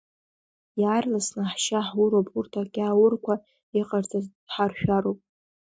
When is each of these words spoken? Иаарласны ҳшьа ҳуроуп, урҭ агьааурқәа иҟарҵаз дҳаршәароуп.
Иаарласны 0.81 1.43
ҳшьа 1.51 1.79
ҳуроуп, 1.87 2.27
урҭ 2.37 2.53
агьааурқәа 2.61 3.35
иҟарҵаз 3.79 4.25
дҳаршәароуп. 4.45 5.19